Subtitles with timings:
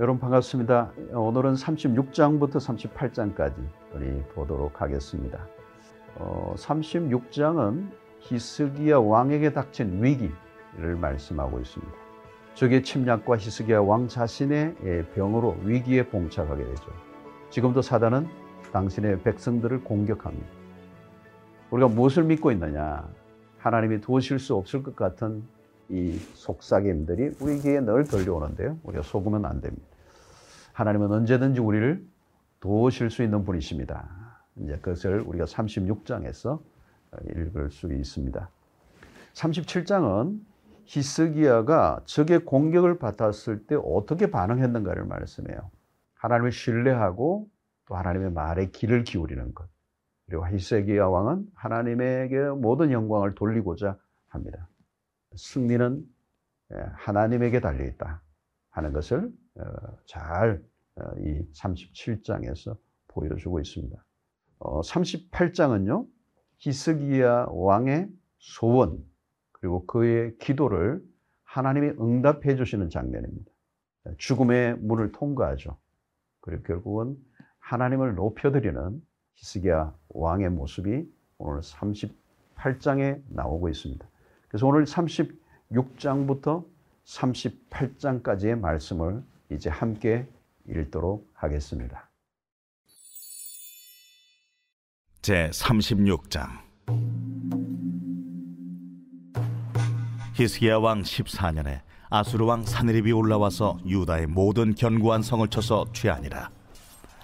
[0.00, 0.92] 여러분 반갑습니다.
[1.12, 3.52] 오늘은 36장부터 38장까지
[3.92, 5.46] 우리 보도록 하겠습니다.
[6.16, 11.92] 어, 36장은 히스기야 왕에게 닥친 위기를 말씀하고 있습니다.
[12.54, 14.76] 적의 침략과 히스기야 왕 자신의
[15.14, 16.82] 병으로 위기에 봉착하게 되죠.
[17.50, 18.26] 지금도 사단은
[18.72, 20.48] 당신의 백성들을 공격합니다.
[21.72, 23.06] 우리가 무엇을 믿고 있느냐?
[23.58, 25.42] 하나님이 도우실 수 없을 것 같은
[25.90, 28.78] 이 속삭임들이 우리에게 늘 들려오는데요.
[28.84, 29.89] 우리가 속으면 안 됩니다.
[30.72, 32.04] 하나님은 언제든지 우리를
[32.60, 34.08] 도우실 수 있는 분이십니다.
[34.56, 36.60] 이제 그것을 우리가 36장에서
[37.30, 38.48] 읽을 수 있습니다.
[39.34, 40.40] 37장은
[40.84, 45.70] 히스기야가 적의 공격을 받았을 때 어떻게 반응했는가를 말씀해요.
[46.14, 47.48] 하나님을 신뢰하고
[47.86, 49.68] 또 하나님의 말에 귀를 기울이는 것.
[50.26, 53.96] 그리고 히스기야 왕은 하나님에게 모든 영광을 돌리고자
[54.28, 54.68] 합니다.
[55.34, 56.04] 승리는
[56.72, 58.22] 예, 하나님에게 달려 있다
[58.70, 59.30] 하는 것을 어,
[60.06, 60.58] 잘이
[60.96, 61.02] 어,
[61.54, 62.76] 37장에서
[63.08, 64.04] 보여주고 있습니다.
[64.60, 66.06] 38장은요, 어,
[66.58, 69.02] 히스기야 왕의 소원,
[69.52, 71.02] 그리고 그의 기도를
[71.44, 73.50] 하나님이 응답해 주시는 장면입니다.
[74.18, 75.76] 죽음의 문을 통과하죠.
[76.40, 77.16] 그리고 결국은
[77.58, 79.02] 하나님을 높여드리는
[79.34, 84.06] 히스기야 왕의 모습이 오늘 38장에 나오고 있습니다.
[84.48, 86.64] 그래서 오늘 36장부터
[87.04, 90.26] 38장까지의 말씀을 이제 함께
[90.68, 92.10] 읽도록 하겠습니다.
[95.22, 96.48] 제 36장
[100.34, 106.50] 히스기야 왕 14년에 아수르 왕 사느립이 올라와서 유다의 모든 견고한 성을 쳐서 취하니라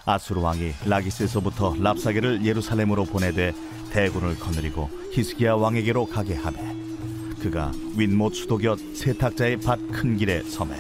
[0.05, 3.53] 아수르 왕이 라기스에서부터 랍사게를 예루살렘으로 보내되
[3.93, 6.59] 대군을 거느리고 히스기야 왕에게로 가게 하매
[7.41, 10.77] 그가 윗못 수도곁 세탁자의 밭 큰 길에 섬에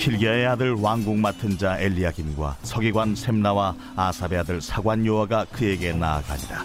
[0.00, 6.64] 힐기야의 아들 왕국 맡은 자 엘리야김과 서기관 셈나와 아삽의 아들 사관 요아가 그에게 나아가니라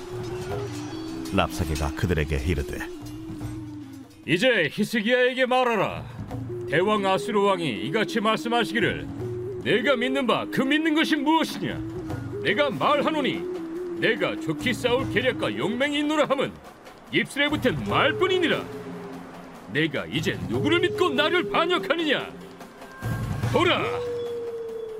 [1.34, 2.78] 랍사게가 그들에게 이르되
[4.25, 6.06] 이제 히스기야에게 말하라
[6.69, 9.06] 대왕 아수르 왕이 이같이 말씀하시기를
[9.66, 11.78] 내가 믿는 바 그 믿는 것이 무엇이냐?
[12.41, 13.41] 내가 말하노니
[14.00, 16.52] 내가 좋게 싸울 계략과 용맹이 있노라 함은
[17.12, 18.63] 입술에 붙은 말뿐이니라.
[19.73, 22.31] 내가 이제 누구를 믿고 나를 반역하느냐?
[23.55, 23.81] 보라,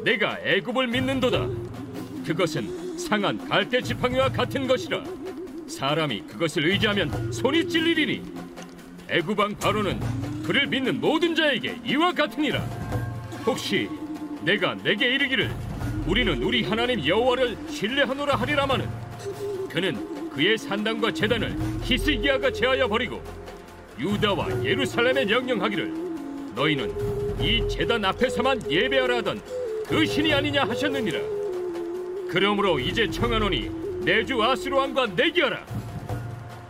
[0.06, 1.46] 내가 애굽을 믿는도다.
[2.26, 5.04] 그것은 상한 갈대 지팡이와 같은 것이라.
[5.68, 8.24] 사람이 그것을 의지하면 손이 찔리리니
[9.10, 10.00] 애굽 왕 바로는
[10.44, 12.62] 그를 믿는 모든 자에게 이와 같으니라.
[13.46, 13.90] 혹시
[14.42, 15.52] 내가 내게 이르기를
[16.08, 18.88] 우리는 우리 하나님 여호와를 신뢰하노라 하리라마는
[19.68, 23.22] 그는 그의 산당과 재단을 히스기야가 제하여 버리고
[24.00, 26.05] 유다와 예루살렘에 명령하기를
[26.56, 29.42] 너희는 이 재단 앞에서만 예배하라 하던
[29.88, 31.20] 그 신이 아니냐 하셨느니라.
[32.30, 33.70] 그러므로 이제 청하노니
[34.04, 35.66] 내주 아스루 왕과 내기하라.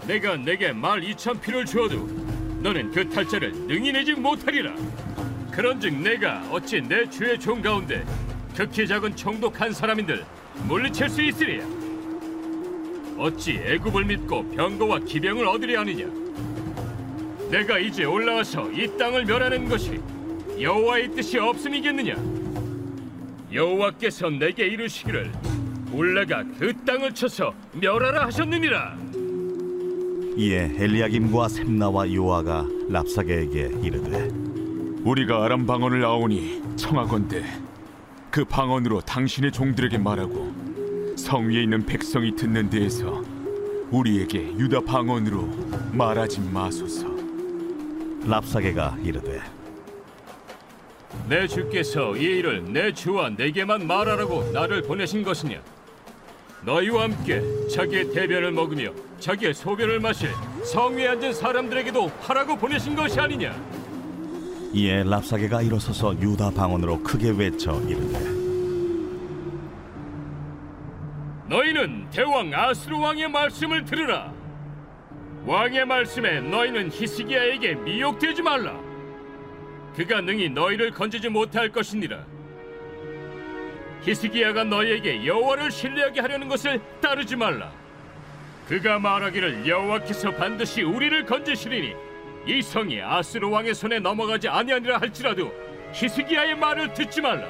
[0.07, 2.07] 내가 내게 말 이천 피를 주어도
[2.61, 4.75] 너는 그 탈자를 능히 내지 못하리라.
[5.51, 8.03] 그런즉 내가 어찌 내 주의 종 가운데
[8.55, 10.25] 극히 작은 총독한 사람인들
[10.67, 11.63] 물리칠 수 있으랴?
[13.17, 16.24] 어찌 애굽을 믿고 병거와 기병을 얻으려 하느냐
[17.55, 20.01] 내가 이제 올라와서 이 땅을 멸하는 것이
[20.59, 22.13] 여호와의 뜻이 없음이겠느냐
[23.53, 25.31] 여호와께서 내게 이르시기를
[25.93, 28.97] 올라가 그 땅을 쳐서 멸하라 하셨느니라
[30.35, 34.27] 이에 엘리야김과 셈나와 요아가 랍사게에게 이르되
[35.05, 37.41] 우리가 아람 방언을 아오니 청하건대
[38.31, 43.23] 그 방언으로 당신의 종들에게 말하고 성 위에 있는 백성이 듣는 데에서
[43.91, 45.47] 우리에게 유다 방언으로
[45.93, 47.14] 말하지 마소서.
[48.27, 49.39] 랍사게가 이르되
[51.29, 55.61] 내 주께서 이 일을 내 주와 내게만 말하라고 나를 보내신 것이냐?
[56.63, 58.89] 너희와 함께 자기의 대변을 먹으며
[59.19, 60.29] 자기의 소변을 마실
[60.63, 63.55] 성 위에 앉은 사람들에게도 하라고 보내신 것이 아니냐?
[64.73, 68.19] 이에 랍사게가 일어서서 유다 방언으로 크게 외쳐 이르되
[71.47, 74.33] 너희는 대왕 아스루 왕의 말씀을 들으라
[75.45, 78.79] 왕의 말씀에 너희는 히스기야에게 미혹되지 말라
[79.95, 82.25] 그가 능히 너희를 건지지 못할 것이니라
[84.01, 87.71] 히스기야가 너희에게 여호와를 신뢰하게 하려는 것을 따르지 말라
[88.67, 91.93] 그가 말하기를 여호와께서 반드시 우리를 건지시리니
[92.47, 95.51] 이 성이 아스르 왕의 손에 넘어가지 아니하니라 할지라도
[95.93, 97.47] 히스기야의 말을 듣지 말라.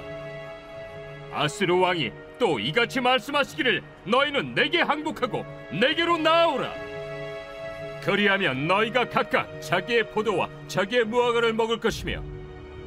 [1.33, 6.84] 아스르 왕이 또 이같이 말씀하시기를 너희는 내게 항복하고 내게로 나아오라.
[8.05, 12.21] 그리하면 너희가 각각 자기의 포도와 자기의 무화과를 먹을 것이며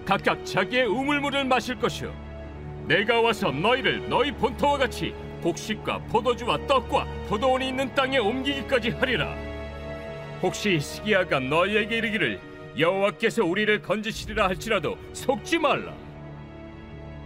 [0.05, 2.15] 각각 자기의 우물물을 마실 것이요.
[2.87, 5.13] 내가 와서 너희를 너희 본토와 같이
[5.43, 9.35] 곡식과 포도주와 떡과 포도원이 있는 땅에 옮기기까지 하리라.
[10.41, 12.41] 혹시 히스기야가 너희에게 이르기를
[12.79, 15.93] 여호와께서 우리를 건지시리라 할지라도 속지 말라.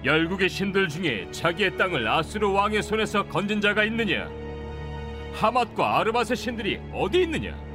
[0.02, 4.30] 열국의 신들 중에 자기의 땅을 아수르 왕의 손에서 건진 자가 있느냐?
[5.34, 7.71] 하맛과 아르밧의 신들이 어디 있느냐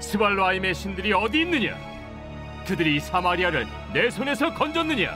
[0.00, 1.76] 스발라임의 신들이 어디 있느냐?
[2.66, 5.14] 그들이 사마리아를 내 손에서 건졌느냐?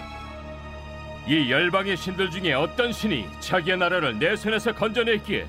[1.27, 5.47] 이 열방의 신들 중에 어떤 신이 자기의 나라를 내 손에서 건져냈기에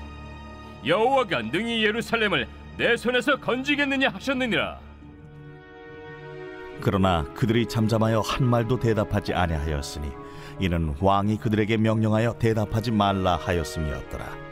[0.86, 2.46] 여호와가 능히 예루살렘을
[2.76, 4.78] 내 손에서 건지겠느냐 하셨느니라?
[6.80, 10.10] 그러나 그들이 잠잠하여 한 말도 대답하지 아니하였으니
[10.58, 14.51] 이는 왕이 그들에게 명령하여 대답하지 말라 하였음이었더라.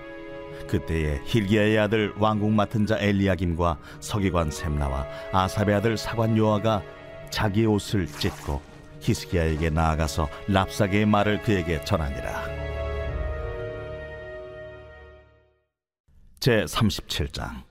[0.70, 6.82] 그때에 힐기야의 아들 왕궁 맡은 자 엘리야김과 서기관 셈나와 아삽의 아들 사관 요아가
[7.28, 8.62] 자기 옷을 찢고
[9.00, 12.44] 히스기야에게 나아가서 랍사게의 말을 그에게 전하니라.
[16.38, 17.64] 제 37장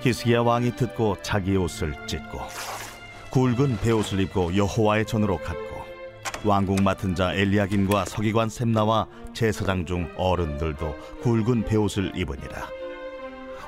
[0.00, 2.40] 히스기야 왕이 듣고 자기 옷을 찢고
[3.30, 5.63] 굵은 베옷을 입고 여호와의 전으로 갔고
[6.44, 12.68] 왕궁 맡은 자 엘리야김과 서기관 셈나와 제사장 중 어른들도 굵은 베옷을 입으니라.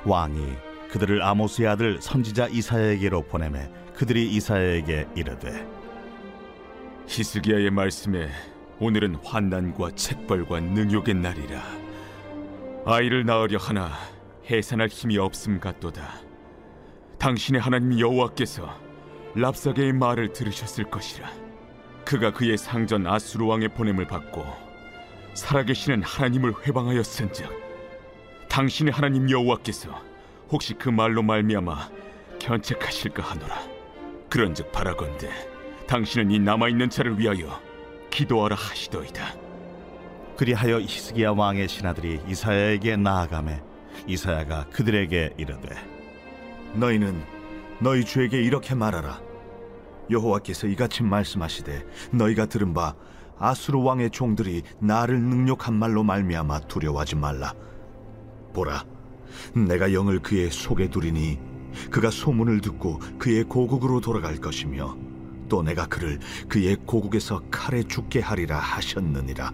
[0.05, 0.53] 왕이
[0.91, 5.67] 그들을 아모스의 아들 선지자 이사야에게로 보내매 그들이 이사야에게 이르되
[7.07, 8.29] 히스기야의 말씀에
[8.79, 11.63] 오늘은 환난과 책벌과 능욕의 날이라.
[12.85, 13.91] 아이를 낳으려 하나
[14.49, 16.21] 해산할 힘이 없음 같도다.
[17.17, 18.69] 당신의 하나님 여호와께서
[19.33, 21.46] 랍사게의 말을 들으셨을 것이라
[22.07, 24.45] 그가 그의 상전 아수르 왕의 보냄을 받고
[25.33, 29.89] 살아계시는 하나님을 회방하였은즉 당신의 하나님 여호와께서
[30.49, 31.89] 혹시 그 말로 말미암아
[32.39, 33.61] 견책하실까 하노라
[34.29, 35.29] 그런즉 바라건대
[35.85, 37.61] 당신은 이 남아있는 자를 위하여
[38.09, 39.35] 기도하라 하시더이다
[40.37, 43.61] 그리하여 히스기야 왕의 신하들이 이사야에게 나아가매
[44.07, 45.75] 이사야가 그들에게 이르되
[46.73, 47.21] 너희는
[47.79, 49.26] 너희 주에게 이렇게 말하라.
[50.09, 52.95] 여호와께서 이같이 말씀하시되 너희가 들은 바
[53.39, 57.53] 아수르 왕의 종들이 나를 능욕한 말로 말미암아 두려워하지 말라.
[58.53, 58.83] 보라,
[59.67, 61.39] 내가 영을 그의 속에 두리니
[61.91, 64.97] 그가 소문을 듣고 그의 고국으로 돌아갈 것이며
[65.49, 66.19] 또 내가 그를
[66.49, 69.51] 그의 고국에서 칼에 죽게 하리라 하셨느니라.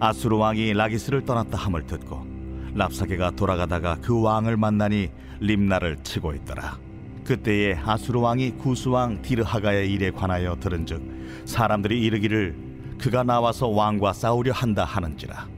[0.00, 2.26] 아수르 왕이 라기스를 떠났다 함을 듣고
[2.74, 5.10] 랍사게가 돌아가다가 그 왕을 만나니
[5.40, 6.78] 림나를 치고 있더라.
[7.24, 12.56] 그때에 아수르 왕이 구스 왕 디르하가의 일에 관하여 들은즉 사람들이 이르기를
[12.98, 15.48] 그가 나와서 왕과 싸우려 한다 하는지라.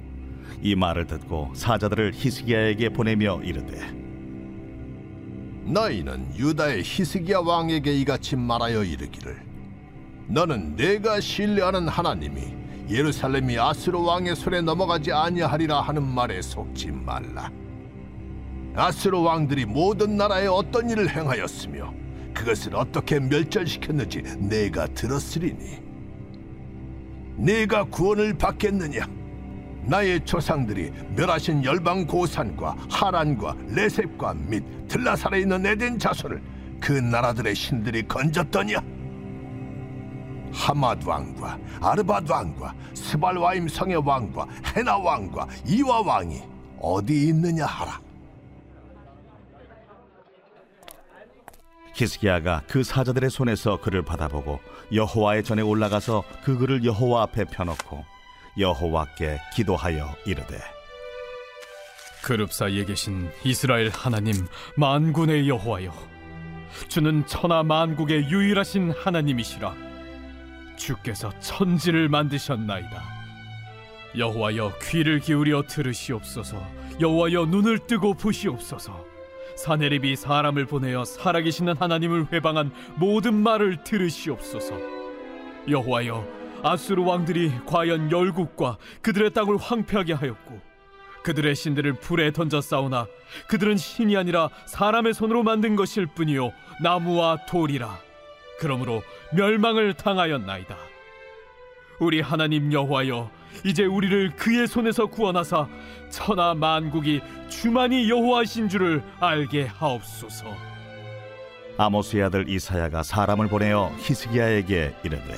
[0.63, 3.79] 이 말을 듣고 사자들을 히스기야에게 보내며 이르되
[5.67, 9.43] 너희는 유다의 히스기야 왕에게 이같이 말하여 이르기를
[10.29, 12.41] 너는 내가 신뢰하는 하나님이
[12.89, 17.51] 예루살렘이 아스로 왕의 손에 넘어가지 아니하리라 하는 말에 속지 말라
[18.77, 21.93] 아스로 왕들이 모든 나라에 어떤 일을 행하였으며
[22.35, 25.83] 그것을 어떻게 멸절시켰는지 내가 들었으리니.
[27.37, 29.07] 내가 구원을 받겠느냐?
[29.87, 36.43] 나의 조상들이 멸하신 열방 고산과 하란과 레셉과 및 들라살에 있는 에덴 자손을
[36.81, 38.79] 그 나라들의 신들이 건졌더냐?
[40.53, 46.43] 하맛 왕과 아르밧 왕과 스발와임 성의 왕과 헤나 왕과 이와 왕이
[46.81, 48.04] 어디 있느냐 하라
[51.95, 54.61] 히스기야가 그 사자들의 손에서 그를 받아보고
[54.93, 58.05] 여호와의 전에 올라가서 그 글을 여호와 앞에 펴놓고
[58.59, 60.59] 여호와께 기도하여 이르되
[62.23, 64.35] 그룹 사이에 계신 이스라엘 하나님
[64.77, 65.93] 만군의 여호와여
[66.89, 69.75] 주는 천하 만국의 유일하신 하나님이시라.
[70.77, 73.03] 주께서 천지를 만드셨나이다.
[74.19, 76.61] 여호와여 귀를 기울여 들으시옵소서.
[77.01, 79.14] 여호와여 눈을 뜨고 보시옵소서
[79.57, 84.79] 사내립이 사람을 보내어 살아계시는 하나님을 회방한 모든 말을 들으시옵소서.
[85.69, 86.27] 여호와여
[86.63, 90.61] 아수르 왕들이 과연 열국과 그들의 땅을 황폐하게 하였고
[91.23, 93.07] 그들의 신들을 불에 던져 싸우나
[93.49, 97.99] 그들은 신이 아니라 사람의 손으로 만든 것일 뿐이요 나무와 돌이라.
[98.59, 100.77] 그러므로 멸망을 당하였나이다.
[102.01, 103.31] 우리 하나님 여호와여
[103.63, 105.69] 이제 우리를 그의 손에서 구원하사
[106.11, 110.47] 천하 만국이 주만이 여호와신 줄을 알게 하옵소서.
[111.77, 115.37] 아모스의 아들 이사야가 사람을 보내어 히스기야에게 이르되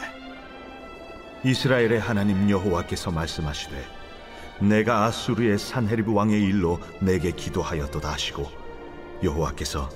[1.44, 3.96] 이스라엘의 하나님 여호와께서 말씀하시되
[4.60, 8.50] 내가 아수르의 산헤리브 왕의 일로 내게 기도하였도다 하시고
[9.22, 9.88] 여호와께서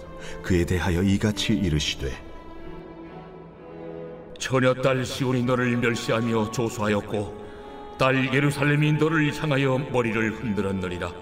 [0.43, 2.11] 그에 대하여 이같이 이르시되
[4.39, 7.40] 처녀 딸 시온이 너를 멸시하며 조소하였고
[8.01, 11.13] 딸 예루살렘이 너를 향하여 머리를 흔들었느니라.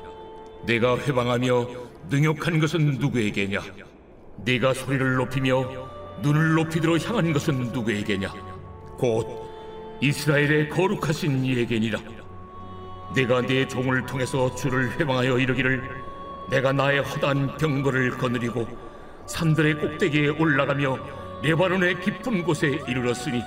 [0.64, 1.66] 내가 회방하며
[2.08, 3.58] 능욕한 것은 누구에게냐?
[4.44, 5.88] 네가 소리를 높이며
[6.22, 8.32] 눈을 높이 들어 향한 것은 누구에게냐?
[8.96, 9.26] 곧
[10.00, 11.98] 이스라엘의 거룩하신 이에게니라.
[13.12, 15.82] 내가 네 종을 통해서 주를 회방하여 이르기를
[16.48, 18.68] 내가 나의 허다한 병거를 거느리고
[19.26, 20.96] 산들의 꼭대기에 올라가며
[21.42, 23.42] 레바논의 깊은 곳에 이르렀으니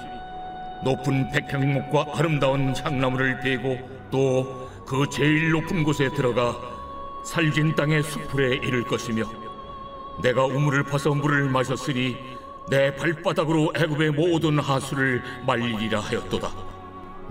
[0.84, 4.62] 높은 백향목과 아름다운 향나무를 베고 또
[4.92, 6.54] 그 제일 높은 곳에 들어가
[7.24, 9.24] 살진 땅의 수풀에 이를 것이며
[10.22, 12.18] 내가 우물을 파서 물을 마셨으니
[12.70, 16.52] 내 발바닥으로 애굽의 모든 하수를 말리리라 하였도다.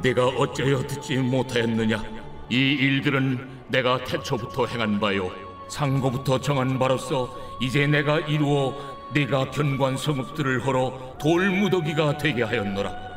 [0.01, 2.03] 내가 어찌하여 듣지 못하였느냐?
[2.49, 5.31] 이 일들은 내가 태초부터 행한 바요.
[5.69, 7.29] 상고부터 정한 바로서
[7.61, 8.75] 이제 내가 이루어
[9.13, 13.10] 내가 견고한 성읍들을 헐어 돌무더기가 되게 하였노라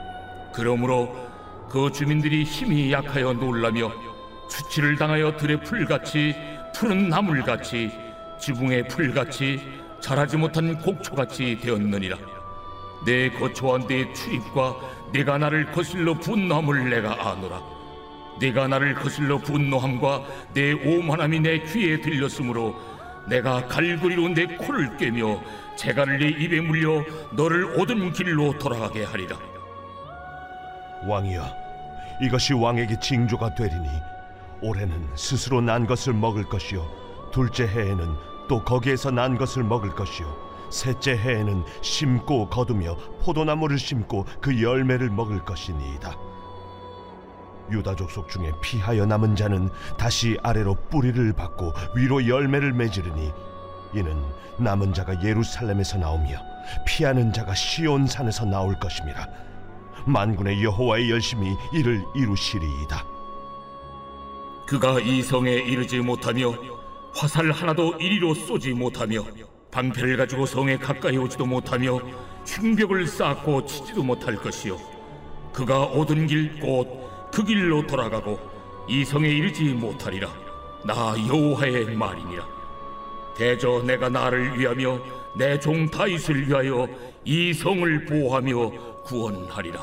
[0.54, 1.16] 그러므로
[1.70, 3.92] 그 주민들이 힘이 약하여 놀라며
[4.48, 6.36] 수치를 당하여 들의 풀같이
[6.76, 7.92] 푸른 나물같이
[8.40, 9.60] 지붕의 풀같이
[10.00, 12.18] 자라지 못한 곡초같이 되었느니라.
[13.06, 14.76] 내 거처와 내 출입과
[15.12, 17.62] 내가 나를 거슬러 분노함을 내가 아노라.
[18.40, 22.76] 네가 나를 거슬러 분노함과 내 오만함이 내 귀에 들렸으므로
[23.28, 25.42] 내가 갈고리로 내 코를 꿰며
[25.78, 29.38] 재갈을 네 입에 물려 너를 오던 길로 돌아가게 하리라
[31.08, 31.44] 왕이여
[32.22, 33.88] 이것이 왕에게 징조가 되리니
[34.62, 36.86] 올해는 스스로 난 것을 먹을 것이요
[37.32, 38.16] 둘째 해에는
[38.48, 45.46] 또 거기에서 난 것을 먹을 것이요 셋째 해에는 심고 거두며 포도나무를 심고 그 열매를 먹을
[45.46, 46.16] 것이니이다.
[47.72, 53.32] 유다 족 속 중에 피하여 남은 자는 다시 아래로 뿌리를 받고 위로 열매를 맺으리니
[53.94, 54.22] 이는
[54.58, 56.38] 남은 자가 예루살렘에서 나오며
[56.86, 59.28] 피하는 자가 시온 산에서 나올 것임이라
[60.06, 63.06] 만군의 여호와의 열심히 이를 이루시리이다.
[64.66, 66.54] 그가 이 성에 이르지 못하며
[67.14, 69.24] 화살 하나도 이리로 쏘지 못하며
[69.72, 72.00] 방패를 가지고 성에 가까이 오지도 못하며
[72.46, 74.78] 흉벽을 쌓고 치지도 못할 것이요.
[75.52, 78.40] 그가 오던 길 곧 그 길로 돌아가고
[78.88, 80.30] 이 성에 이르지 못하리라.
[80.86, 82.48] 나 여호와의 말이니라.
[83.36, 85.00] 대저 내가 나를 위하며
[85.36, 86.88] 내 종 다윗을 위하여
[87.26, 88.72] 이 성을 보호하며
[89.04, 89.80] 구원하리라.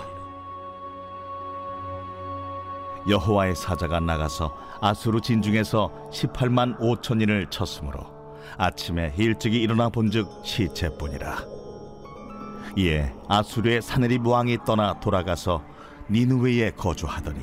[3.08, 8.00] 여호와의 사자가 나가서 아수르 진중에서 18만 5천인을 쳤으므로
[8.56, 11.38] 아침에 일찍이 일어나 본즉 시체뿐이라.
[12.76, 15.62] 이에 아수르의 사네립 왕이 떠나 돌아가서
[16.10, 17.40] 니누웨에 거주하더니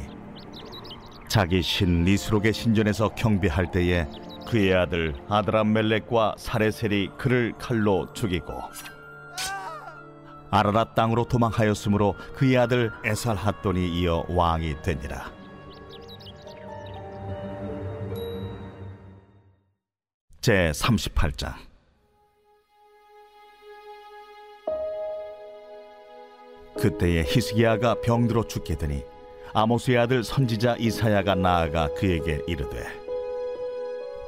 [1.27, 4.07] 자기 신 리스록의 신전에서 경비할 때에
[4.47, 8.53] 그의 아들 아드람 멜렉과 사레셀이 그를 칼로 죽이고
[10.51, 15.31] 아라랏 땅으로 도망하였으므로 그의 아들 에살핫돈이 이어 왕이 되니라.
[20.41, 21.53] 제 38장.
[26.79, 29.03] 그때에 히스기야가 병들어 죽게 되니
[29.53, 32.85] 아모스의 아들 선지자 이사야가 나아가 그에게 이르되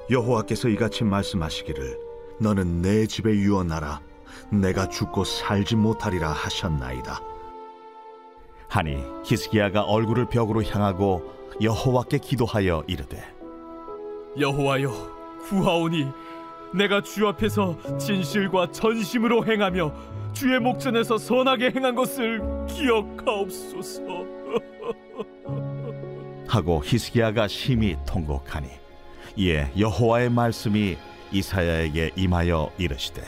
[0.09, 1.99] 여호와께서 이같이 말씀하시기를
[2.39, 4.01] 너는 내 집에 유언하라
[4.49, 7.21] 내가 죽고 살지 못하리라 하셨나이다
[8.67, 11.23] 하니 히스기야가 얼굴을 벽으로 향하고
[11.61, 13.23] 여호와께 기도하여 이르되
[14.39, 14.91] 여호와여
[15.47, 16.07] 구하오니
[16.73, 19.91] 내가 주 앞에서 진실과 전심으로 행하며
[20.33, 24.03] 주의 목전에서 선하게 행한 것을 기억하옵소서.
[26.47, 28.67] 하고 히스기야가 심히 통곡하니
[29.35, 30.97] 이에 여호와의 말씀이
[31.31, 33.21] 이사야에게 임하여 이르시되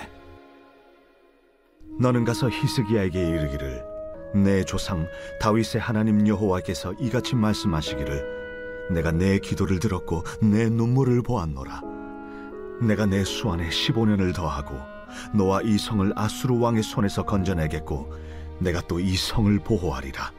[2.01, 3.85] 너는 가서 히스기야에게 이르기를
[4.33, 5.07] 내 조상
[5.39, 11.81] 다윗의 하나님 여호와께서 이같이 말씀하시기를 내가 내 기도를 들었고 내 눈물을 보았노라.
[12.81, 14.79] 내가 내 수완에 15년을 더하고
[15.35, 18.11] 너와 이 성을 아수르 왕의 손에서 건져내겠고
[18.57, 20.31] 내가 또 이 성을 보호하리라.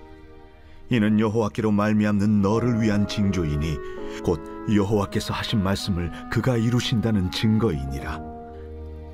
[0.90, 3.76] 이는 여호와께로 말미암는 너를 위한 징조이니
[4.24, 4.40] 곧
[4.74, 8.20] 여호와께서 하신 말씀을 그가 이루신다는 증거이니라.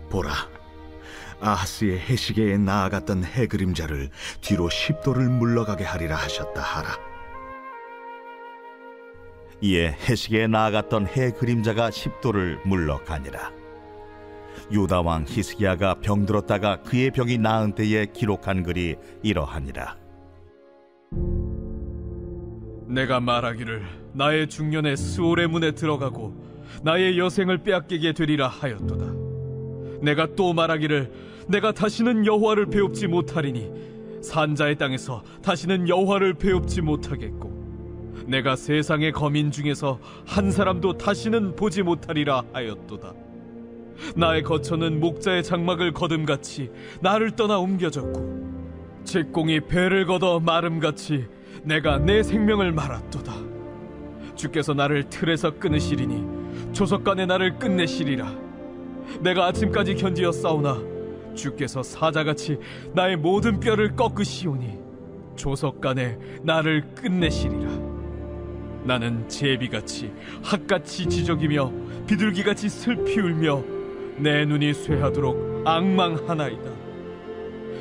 [0.09, 0.58] 보라
[1.40, 6.90] 아하스의 해시계에 나아갔던 해 그림자를 뒤로 십도를 물러가게 하리라 하셨다 하라.
[9.61, 13.52] 이에 해시계에 나아갔던 해 그림자가 십도를 물러가니라.
[14.71, 19.97] 유다 왕 히스기야가 병들었다가 그의 병이 나은 때에 기록한 글이 이러하니라.
[22.87, 26.35] 내가 말하기를 나의 중년에 수올의 문에 들어가고
[26.83, 29.27] 나의 여생을 빼앗기게 되리라 하였도다.
[30.00, 31.11] 내가 또 말하기를
[31.49, 33.71] 내가 다시는 여호와를 배웁지 못하리니
[34.23, 37.59] 산자의 땅에서 다시는 여호와를 배웁지 못하겠고
[38.26, 43.14] 내가 세상의 거민 중에서 한 사람도 다시는 보지 못하리라 하였도다.
[44.14, 48.49] 나의 거처는 목자의 장막을 거둠같이 나를 떠나 옮겨졌고
[49.05, 51.26] 직공이 배를 걷어 마름같이
[51.62, 53.33] 내가 내 생명을 말았도다.
[54.35, 58.48] 주께서 나를 틀에서 끊으시리니 조석간에 나를 끝내시리라.
[59.21, 60.79] 내가 아침까지 견디어 싸우나
[61.35, 62.59] 주께서 사자같이
[62.95, 64.79] 나의 모든 뼈를 꺾으시오니
[65.37, 67.71] 조석간에 나를 끝내시리라.
[68.85, 70.12] 나는 제비같이
[70.43, 71.73] 핫같이 지적이며
[72.07, 73.62] 비둘기같이 슬피 울며
[74.17, 76.71] 내 눈이 쇠하도록 악망하나이다.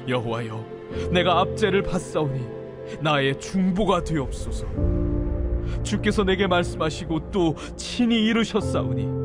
[0.07, 0.65] 여호와여,
[1.11, 2.41] 내가 압제를 받사오니
[3.01, 4.65] 나의 중보가 되옵소서.
[5.83, 9.16] 주께서 내게 말씀하시고 또 친히 이루셨사오니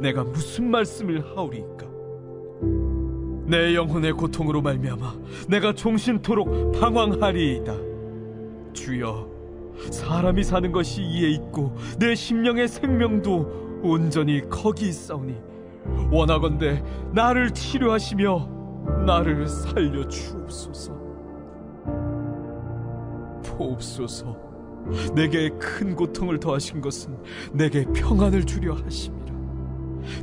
[0.00, 1.86] 내가 무슨 말씀을 하오리이까?
[3.46, 5.14] 내 영혼의 고통으로 말미암아
[5.48, 7.74] 내가 종신토록 방황하리이다.
[8.72, 9.28] 주여,
[9.90, 15.36] 사람이 사는 것이 이에 있고 내 심령의 생명도 온전히 거기 있사오니
[16.10, 20.92] 원하건대 나를 치료하시며 나를 살려 주옵소서.
[23.44, 24.36] 보옵소서.
[25.14, 27.16] 내게 큰 고통을 더하신 것은
[27.52, 29.23] 내게 평안을 주려 하심이라.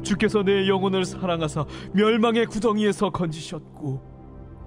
[0.04, 4.12] 주께서 내 영혼을 사랑하사 멸망의 구덩이에서 건지셨고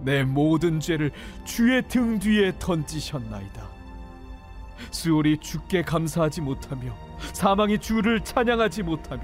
[0.02, 1.10] 내 모든 죄를
[1.44, 3.68] 주의 등 뒤에 던지셨나이다.
[4.90, 6.94] 수월이 주께 감사하지 못하며
[7.32, 9.22] 사망이 주를 찬양하지 못하며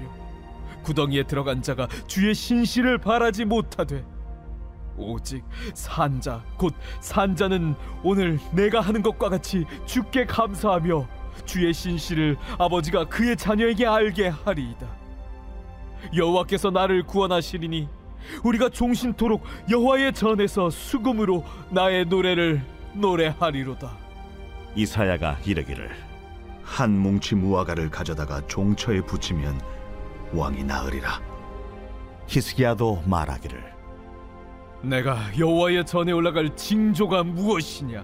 [0.83, 4.03] 구덩이에 들어간 자가 주의 신실을 바라지 못하되
[4.97, 5.43] 오직
[5.73, 11.07] 산자 곧 산자는 오늘 내가 하는 것과 같이 주께 감사하며
[11.45, 15.00] 주의 신실을 아버지가 그의 자녀에게 알게 하리이다.
[16.15, 17.87] 여호와께서 나를 구원하시리니
[18.43, 22.61] 우리가 종신토록 여호와의 전에서 수금으로 나의 노래를
[22.93, 23.91] 노래하리로다.
[24.75, 25.89] 이사야가 이르기를
[26.63, 29.59] 한 뭉치 무화과를 가져다가 종처에 붙이면
[30.33, 31.21] 왕이 나으리라.
[32.27, 33.71] 히스기야도 말하기를
[34.83, 38.03] 내가 여호와의 전에 올라갈 징조가 무엇이냐?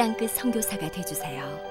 [0.00, 1.69] 땅끝 선교사가 되주세요.